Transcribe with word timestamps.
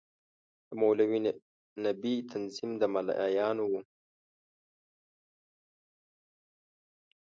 د 0.67 0.69
مولوي 0.81 1.19
نبي 1.85 2.15
تنظیم 2.31 2.71
د 2.81 2.83
ملايانو 2.93 3.63
وو. 3.71 3.81